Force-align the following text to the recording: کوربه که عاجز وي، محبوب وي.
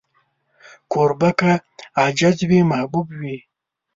کوربه 0.91 1.29
که 1.39 1.51
عاجز 1.99 2.37
وي، 2.49 2.59
محبوب 2.71 3.07
وي. 3.19 3.37